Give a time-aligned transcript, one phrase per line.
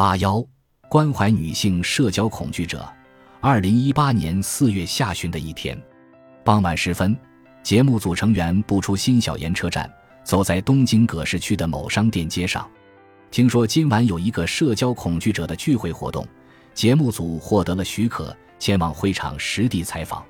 [0.00, 0.42] 八幺，
[0.88, 2.90] 关怀女性社交恐惧者。
[3.38, 5.78] 二零一八年四月下旬的一天，
[6.42, 7.14] 傍晚时分，
[7.62, 9.92] 节目组成员步出新小岩车站，
[10.24, 12.66] 走在东京葛饰区的某商店街上。
[13.30, 16.26] 听说今晚有一个社交恐惧者的聚会活动，
[16.72, 20.24] 节目组获得了许可，前往会场实地采访。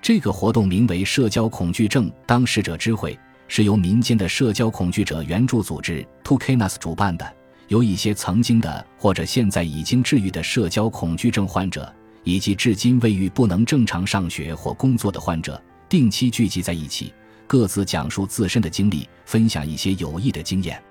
[0.00, 7.36] 这个活动名为“社交恐惧症当事者之会”，是由民间的社交恐惧者援助组织 t o k a n a s 主办的，
[7.68, 11.92] 由一些曾经的或者现在已经治愈的社交恐惧症患者，
[12.24, 17.12] 以及至今未愈不能正常上学或工作的患者，定期聚集在一起，
[17.46, 20.82] 各自讲述自身的经历，分享一些有益的经验。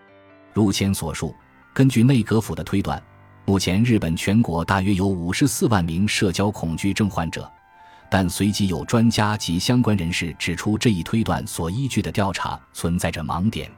[0.53, 1.35] 如前所述，
[1.73, 3.01] 根据内阁府的推断，
[3.45, 7.49] 目前日本全国大约有五十四万名社交恐惧症患者。
[8.09, 13.71] 但随即有专家及相关人士指出，这一推断所依据的调查存在着盲点。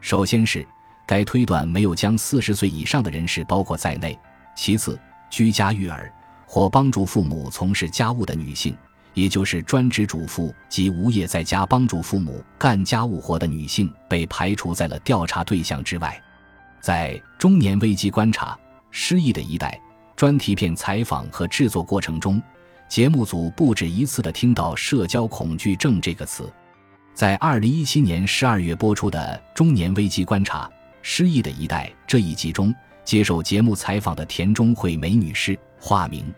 [0.00, 0.64] 首先是
[1.06, 4.18] 该推断没有将四十岁以上的人士包括在内；
[4.56, 4.98] 其次，
[5.30, 6.12] 居家育儿
[6.46, 8.76] 或帮助父母从事家务的女性，
[9.12, 16.20] 也就是专职主妇及无业在家帮助父母干家务活的女性，被排除在了调查对象之外。
[16.80, 18.58] 在中年危机观察
[18.90, 19.80] 失忆的一代
[20.14, 22.42] 专题片采访和制作过程中。
[22.86, 26.52] 节目组不止一次地听到“社交恐惧症”这个词，
[27.14, 30.70] 在二零一七年十二月播出的《中年危机观察：
[31.06, 32.74] 失忆的一代》这一集中，
[33.04, 36.32] 接受节目采访的田中惠美女士（化名），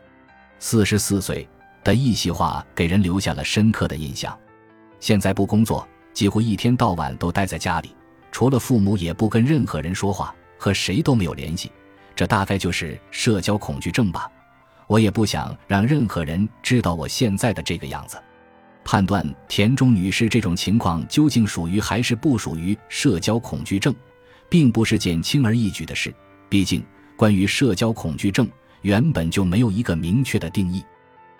[0.58, 1.48] 四十四岁
[1.84, 4.36] 的一席话给人留下了深刻的印象。
[4.98, 7.94] 现在不工作，几乎一天到晚都待在家里，
[8.32, 11.70] 除了父母也不跟任何人说话，和谁都没有联系，
[12.16, 14.28] 这大概就是社交恐惧症吧。
[14.88, 18.20] 我也不想让任何人知道我现在的这个样子。
[18.84, 23.94] 判断田中女士这种情况究竟属于还是不属于社交恐惧症，
[24.48, 26.14] 并不是件轻而易举的事。
[26.48, 26.84] 毕竟，
[27.16, 28.48] 关于社交恐惧症
[28.82, 30.84] 原本就没有一个明确的定义。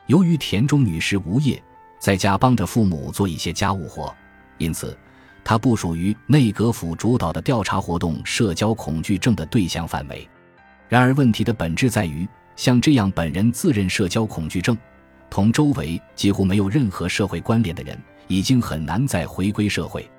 [0.07, 1.63] 由于田中女士无业，
[1.99, 4.15] 在家帮着父母做一些家务活，
[4.59, 4.97] 因此
[5.45, 10.29] 她不属于内阁府主导的调查活动社交恐惧症的对象范围。
[10.89, 12.27] 然而，问题的本质在于。
[12.57, 14.75] 像这样本人自认社交恐惧症，
[15.29, 20.11] 同周围几乎没有任何社会关联的人，已经很难再回归社会。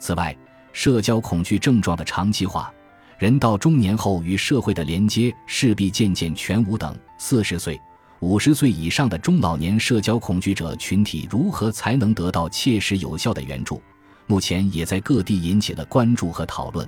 [0.00, 0.36] 此外，
[0.76, 2.70] 社交恐惧症状的长期化，
[3.16, 6.94] 人到中年后与社会的连接势必渐渐全无等。
[7.16, 7.80] 四十岁、
[8.20, 13.80] 五十岁以上的中老年社交恐惧者群体如何才能得到切实有效的援助？
[14.26, 16.86] 目前也在各地引起了关注和讨论。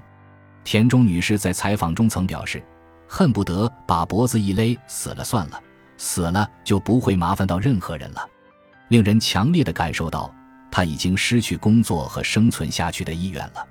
[0.65, 2.63] 田中女士在采访中曾表示。
[3.11, 5.59] 恨不得把脖子一勒，死了算了，
[5.97, 8.29] 死了就不会麻烦到任何人了。
[8.89, 10.31] 令人强烈的感受到，
[10.71, 13.67] 他已经失去工作和生存下去的意愿了。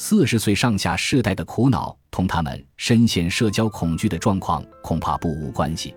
[0.00, 5.92] 四十岁上下世代的苦恼，同他们深陷社交恐惧的状况恐怕不无关系。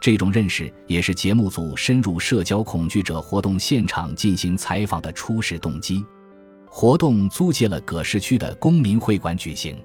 [0.00, 6.04] 这种认识也是节目组深入社交恐惧者活动现场进行采访的初始动机。
[6.68, 9.80] 活动租借了葛饰区的公民会馆举行。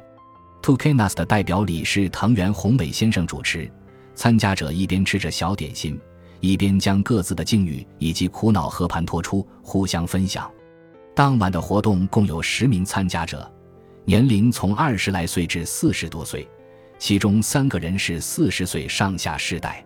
[0.64, 3.72] To Kanas 的代表理事藤原宏伟先生主持，
[4.16, 6.02] 参加者一边吃着小点心，
[6.40, 10.52] 一边将各自的境遇以及苦恼和盘托出，互相分享。
[11.14, 13.50] 当晚的活动共有十名参加者，
[14.06, 16.48] 年龄从二十来岁至四十多岁，
[16.98, 19.84] 其中三个人是四十岁上下世代。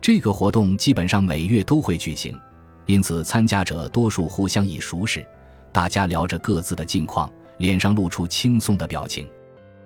[0.00, 2.38] 这个活动基本上每月都会举行，
[2.84, 5.26] 因此参加者多数互相已熟识，
[5.72, 9.26] 大家聊着各自的近况，脸上露出轻松的表情。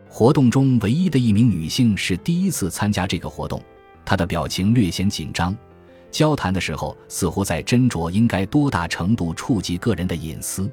[0.09, 3.63] 活动中唯一的一名女性是第一次参加这个活动，
[4.05, 5.57] 她的表情略显紧张，
[6.13, 10.71] 交谈的时候似乎在斟酌应该多大程度触及个人的隐私。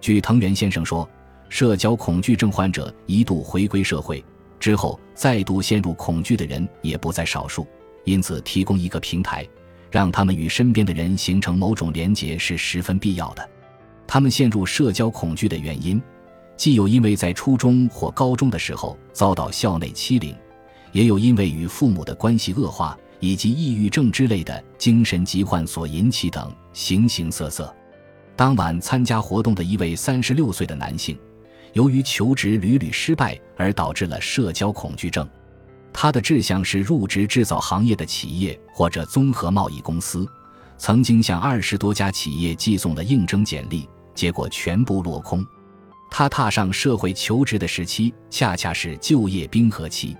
[0.00, 1.08] 据藤原先生说，
[1.50, 4.24] 社交恐惧症患者一度回归社会
[4.58, 7.66] 之后，再度陷入恐惧的人也不在少数，
[8.04, 9.46] 因此提供一个平台，
[9.90, 13.46] 让他们与身边的人形成某种连结是十分必要的。
[14.06, 16.02] 他们陷入社交恐惧的原因。
[16.56, 20.36] 既有因为在初中或高中的时候遭到校内欺凌，
[20.92, 27.72] 也有因为与父母的关系恶化以及抑郁症之类的精神疾患所引起等，形形色色。
[28.34, 31.18] 当晚参加活动的一位三十六岁的男性，
[31.74, 35.28] 由于求职屡屡失败而导致了社交恐惧症。
[35.92, 40.26] 他的志向是入职制造行业的企业或者综合贸易公司，
[40.78, 45.44] 曾经向二十多家企业寄送了应征简历，结果全部落空。
[46.10, 50.16] 他踏上社会求职的时期，恰恰是就业冰河期，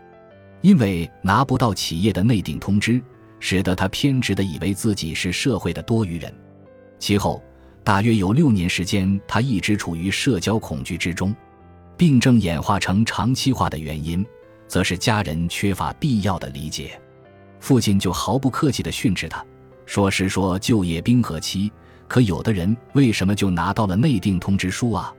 [0.62, 3.01] 因为拿不到企业的内定通知，
[3.39, 6.33] 使得他偏执的以为自己是社会的多余人。
[6.99, 7.43] 其后
[7.83, 11.35] 大约有六年时间，他一直处于社交恐惧之中。
[11.97, 14.25] 病症演化成长期化的原因，
[14.67, 16.99] 则是家人缺乏必要的理解。
[17.59, 19.45] 父亲就毫不客气地训斥他，
[19.85, 21.71] 说是说就业冰河期，
[22.09, 25.15] 可有的人为什么就拿到了内定通知书啊？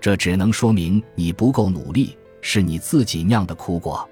[0.00, 4.08] 这只能说明你不够努力，是你自己酿的苦果。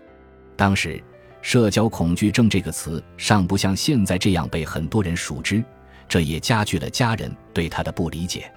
[0.62, 1.02] 当时，
[1.40, 5.60] 社交恐惧症这个词尚不像现在这样被很多人熟知，
[6.08, 8.48] 这也加剧了家人对他的不理解。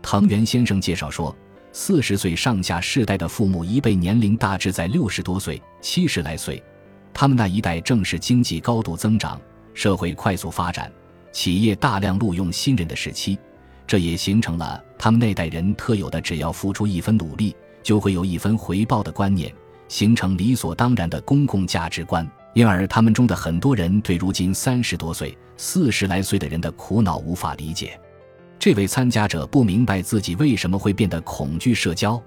[0.00, 1.36] 藤原先生介绍说，
[1.70, 6.64] 四十岁上下世代的父母一辈年龄大致在六十多岁、七十来岁。
[7.12, 9.38] 他们那一代正是经济高度增长、
[9.74, 10.90] 社会快速发展、
[11.32, 13.38] 企业大量录用新人的时期，
[13.86, 19.54] 这也形成了他们那代人特有的“只要付出一分努力，就会有一分回报”的观念，
[19.92, 22.26] 形成理所当然的公共价值观。
[22.54, 28.00] 因而，他们中的很多人对如今三十多岁、四十来岁的人的苦恼无法理解。
[28.58, 32.18] 这位参加者不明白自己为什么会变得恐惧社交，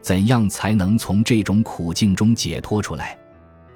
[0.00, 3.18] 怎样才能从这种苦境中解脱出来？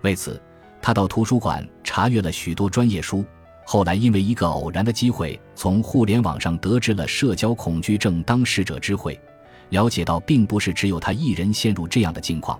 [0.02, 0.40] 为此，
[0.80, 3.24] 他到图书馆查阅了许多专业书。
[3.66, 9.18] 后来，因为一个偶然的机会，从互联网上得知了社交恐惧症当事者之会，
[9.70, 12.56] 了解到并不是只有他一人陷入这样的境况。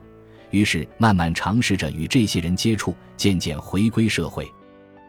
[0.55, 4.49] 于是，慢慢尝试着与这些人接触，渐渐回归社会。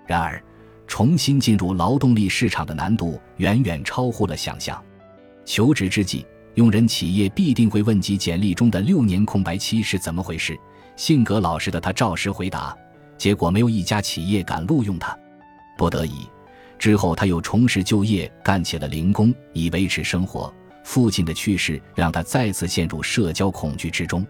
[0.07, 0.43] 然而，
[0.87, 4.83] 重新进入劳动力市场的难度远远超乎了想象。
[5.45, 6.25] 求职之际，
[6.55, 10.57] 用人企业必定会问及简历中的六年空白期是怎么回事。
[10.95, 12.75] 性格老实的他照实回答，
[13.15, 15.15] 结果没有一家企业敢录用他。
[15.77, 16.27] 不得已，
[16.79, 20.51] 之后他又重拾就业，干起了零工以维持生活。
[20.83, 24.25] 父亲的去世让他再次陷入社交恐惧之中。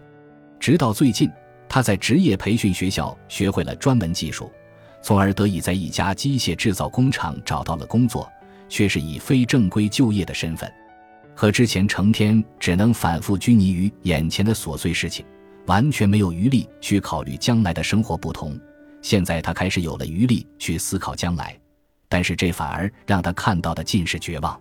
[0.58, 1.30] 直到最近，
[1.68, 4.50] 他在职业培训学校学会了专门技术，
[5.02, 8.30] 从而得以在一家机械制造工厂找到了工作，
[8.68, 10.72] 却是以非正规就业的身份。
[11.34, 15.24] 和之前成天只能反复拘泥于眼前的琐碎事情。
[15.66, 18.56] 完全没有余力去考虑将来的生活不同。
[19.02, 21.58] 现在他开始有了余力去思考将来，
[22.08, 24.56] 但是这反而让他看到的尽是绝望。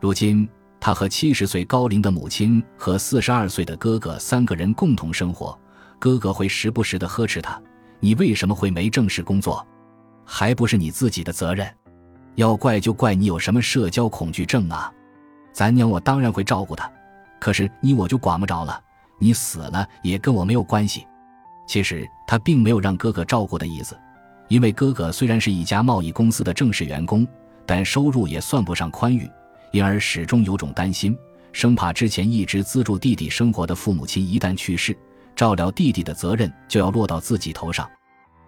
[0.00, 0.46] 如今，
[0.84, 5.58] 他和七十岁高龄的母亲和四十二岁的哥哥三个人共同生活。
[5.98, 7.58] 哥哥会时不时的呵斥他
[8.00, 9.66] ：“你为什么会没正式工作？
[10.26, 11.66] 还不是你自己的责任。
[12.34, 14.92] 要怪就怪你有什么社交恐惧症啊！
[15.54, 16.92] 咱娘我当然会照顾他，
[17.40, 18.78] 可是你我就管不着了。”
[19.18, 21.06] 你死了也跟我没有关系。
[21.66, 23.98] 其实他并没有让哥哥照顾的意思，
[24.48, 27.26] 因为哥哥虽然是一家贸易公司的正式员工，
[27.64, 29.26] 但收入也算不上宽裕，
[29.74, 31.18] 因而始终有种担心，
[31.50, 34.96] 生怕之前一直资助弟弟生活的父母亲一旦去世，
[35.34, 37.90] 照料弟弟的责任就要落到自己头上。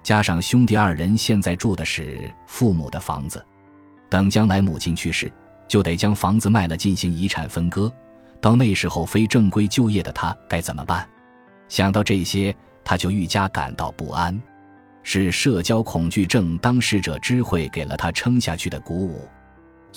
[0.04, 3.44] 加上兄弟二人现在住的是父母的房子，
[4.08, 5.28] 等将来母亲去世，
[5.66, 7.92] 就得将房子卖了进行遗产分割。
[8.40, 11.04] 到那时候，非正规就业的他该怎么办？
[11.68, 14.40] 想到这些，他就愈加感到不安。
[15.02, 19.28] 是社交恐惧症当事者知会给了他撑下去的鼓舞。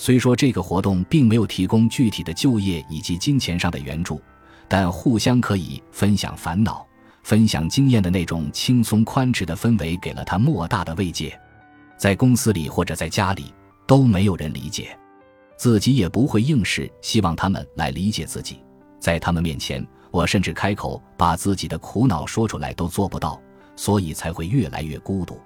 [0.02, 4.18] 虽说这个活动并没有提供具体的就业以及金钱上的援助，
[4.66, 6.86] 但互相可以分享烦恼、
[7.22, 11.38] 分享经验的那种轻松宽弛的氛围，给了他莫大的慰藉。
[11.98, 13.52] 在公司里或者在家里，
[13.86, 14.98] 都没有人理解。
[15.58, 18.64] 自己也不会应试，希望他们来理解自己。
[18.98, 23.38] 在他们面前，我甚至开口把自己的苦恼说出来都做不到，
[23.76, 25.38] 所以才会越来越孤独。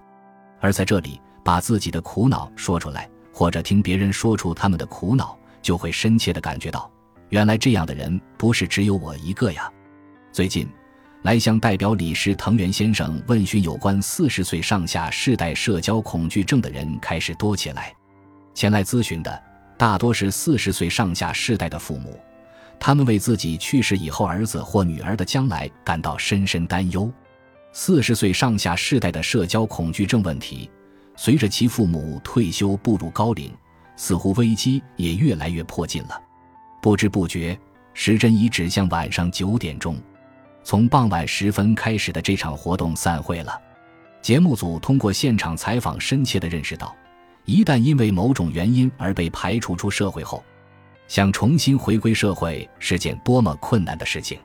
[0.61, 6.89] 而在这里，把自己的苦恼说出来，或者听别人说出他们的苦恼，就会深切的感觉到，
[7.31, 9.69] 原来这样的人不是只有我一个呀。
[10.31, 10.69] 最近，
[11.23, 17.93] 来向代表理事藤原先生问询有关四十岁上下世代社交恐惧症的人开始多起来，
[18.55, 19.43] 前来咨询的。
[19.77, 22.17] 大多是四十岁上下世代的父母，
[22.79, 27.13] 他们为自己去世以后儿子或女儿的将来感到深深担忧。
[27.73, 30.71] 四十岁上下世代的社交恐惧症问题，
[31.17, 33.53] 随着其父母退休步入高龄，
[33.97, 36.21] 似乎危机也越来越迫近了。
[36.83, 37.59] 不知不觉，
[37.93, 39.97] 时针已指向晚上九点钟。
[40.63, 43.61] 从傍晚时分开始的这场活动散会了。
[44.23, 46.95] 节目组通过现场采访，深切地认识到。
[47.45, 50.43] 一旦因为某种原因而被排除出社会后，
[51.07, 54.39] 想重新回归社会是件多么困难的事情。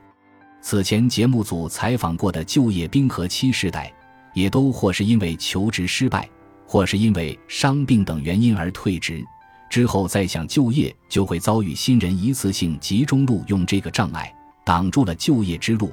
[0.60, 3.90] 此前节目组采访过的就业冰河期世代，
[4.34, 6.28] 也都或是因为求职失败，
[6.70, 9.24] 或是因为伤病等原因而退职，
[9.68, 14.32] 之后再想就业，就会遭遇新人一次性集中录用这个障碍，
[14.64, 15.90] 挡住了就业之路，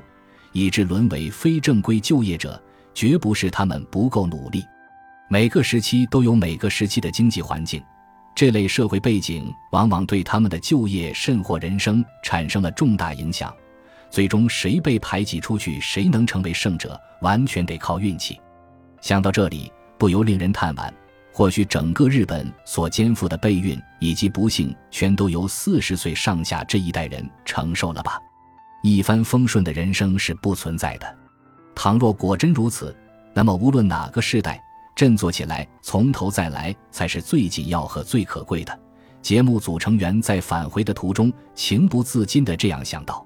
[0.52, 2.62] 以致沦为非正规就业者。
[2.94, 4.64] 绝不是他们不够努力。
[5.28, 7.82] 每个时期都有每个时期的经济环境，
[8.36, 13.52] 这类社会背景往往对他们的就业甚或人生产生了重大影响。
[14.12, 18.40] 最终谁被排挤出去，谁能成为胜者，完全得靠运气。
[19.02, 20.92] 想到这里，不由令人叹惋。
[21.32, 28.20] 或许整个日本所肩负的悲运以及不幸，全都由四十岁上下这一代人承受了吧？
[28.82, 31.18] 一帆风顺的人生是不存在的。
[31.76, 32.96] 倘若果真如此，
[33.36, 34.60] 那么无论哪个时代，
[34.96, 38.80] 振作起来，从头再来，才是最紧要和最可贵的。
[39.22, 43.24] 节目组成员在返回的途中，情不自禁地这样想到。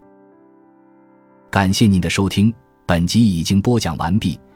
[1.50, 2.54] 感谢您的收听，
[2.86, 4.38] 本集已经播讲完毕。